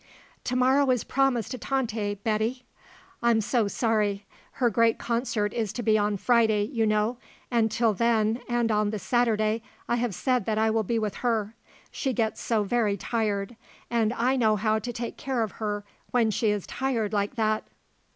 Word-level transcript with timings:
"To 0.45 0.55
morrow 0.55 0.89
is 0.89 1.03
promised 1.03 1.51
to 1.51 1.59
Tante, 1.59 2.15
Betty. 2.15 2.63
I'm 3.21 3.39
so 3.39 3.67
sorry. 3.67 4.25
Her 4.53 4.71
great 4.71 4.97
concert 4.97 5.53
is 5.53 5.71
to 5.73 5.83
be 5.83 5.95
on 5.95 6.17
Friday, 6.17 6.63
you 6.63 6.87
know; 6.87 7.17
and 7.51 7.69
till 7.69 7.93
then, 7.93 8.41
and 8.49 8.71
on 8.71 8.89
the 8.89 8.97
Saturday, 8.97 9.61
I 9.87 9.97
have 9.97 10.15
said 10.15 10.45
that 10.47 10.57
I 10.57 10.71
will 10.71 10.81
be 10.81 10.97
with 10.97 11.17
her. 11.17 11.53
She 11.91 12.13
gets 12.13 12.41
so 12.41 12.63
very 12.63 12.97
tired. 12.97 13.55
And 13.91 14.11
I 14.13 14.35
know 14.37 14.55
how 14.55 14.79
to 14.79 14.91
take 14.91 15.17
care 15.17 15.43
of 15.43 15.51
her 15.61 15.83
when 16.09 16.31
she 16.31 16.49
is 16.49 16.65
tired 16.65 17.13
like 17.13 17.35
that." 17.35 17.67